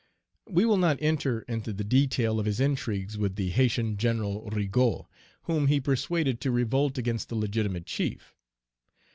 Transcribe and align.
We 0.49 0.65
will 0.65 0.77
not 0.77 0.97
enter 0.99 1.41
into 1.41 1.71
the 1.73 1.83
detail 1.83 2.39
of 2.39 2.47
his 2.47 2.59
intrigues 2.59 3.19
with 3.19 3.35
the 3.35 3.51
Haytian 3.51 3.97
General, 3.97 4.49
Rigaud, 4.51 5.07
whom 5.43 5.67
he 5.67 5.79
persuaded 5.79 6.41
to 6.41 6.49
revolt 6.49 6.97
against 6.97 7.29
the 7.29 7.35
legitimate 7.35 7.85
chief. 7.85 8.35